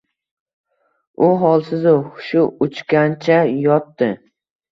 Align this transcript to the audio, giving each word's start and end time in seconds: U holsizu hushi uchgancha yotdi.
U 1.25 1.27
holsizu 1.43 1.93
hushi 2.15 2.45
uchgancha 2.67 3.37
yotdi. 3.67 4.09